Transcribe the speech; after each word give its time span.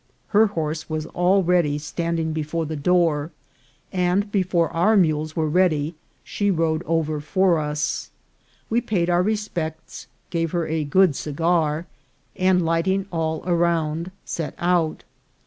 Her 0.29 0.47
horse 0.47 0.89
was 0.89 1.05
already 1.05 1.77
standing 1.77 2.33
before 2.33 2.65
the 2.65 2.75
door, 2.75 3.29
and 3.93 4.31
before 4.31 4.71
our 4.73 4.97
mules 4.97 5.35
were 5.35 5.47
ready 5.47 5.93
she 6.23 6.49
rode 6.49 6.81
over 6.87 7.19
for 7.21 7.59
us. 7.59 8.09
We. 8.67 8.81
paid 8.81 9.11
our 9.11 9.21
respects, 9.21 10.07
gave 10.31 10.53
her 10.53 10.65
a 10.65 10.85
good 10.85 11.15
cigar, 11.15 11.85
and, 12.35 12.65
lighting 12.65 13.05
all 13.11 13.43
around, 13.45 14.09
set 14.25 14.55
out. 14.57 15.03